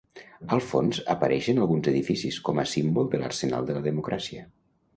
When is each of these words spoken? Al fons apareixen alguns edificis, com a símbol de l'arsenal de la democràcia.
Al 0.55 0.61
fons 0.69 1.01
apareixen 1.15 1.59
alguns 1.65 1.91
edificis, 1.93 2.41
com 2.49 2.63
a 2.63 2.67
símbol 2.73 3.13
de 3.15 3.23
l'arsenal 3.23 3.71
de 3.71 3.79
la 3.79 3.87
democràcia. 3.93 4.47